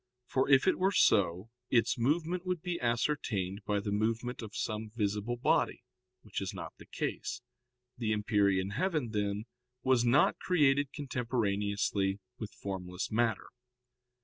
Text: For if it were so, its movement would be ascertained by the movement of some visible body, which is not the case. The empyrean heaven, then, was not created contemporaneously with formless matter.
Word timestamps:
For 0.25 0.49
if 0.49 0.67
it 0.67 0.79
were 0.79 0.91
so, 0.91 1.51
its 1.69 1.95
movement 1.95 2.43
would 2.43 2.63
be 2.63 2.81
ascertained 2.81 3.61
by 3.67 3.79
the 3.79 3.91
movement 3.91 4.41
of 4.41 4.55
some 4.55 4.89
visible 4.95 5.37
body, 5.37 5.83
which 6.23 6.41
is 6.41 6.55
not 6.55 6.73
the 6.79 6.87
case. 6.87 7.43
The 7.99 8.11
empyrean 8.11 8.71
heaven, 8.71 9.11
then, 9.11 9.43
was 9.83 10.03
not 10.03 10.39
created 10.39 10.91
contemporaneously 10.91 12.19
with 12.39 12.49
formless 12.51 13.11
matter. 13.11 13.45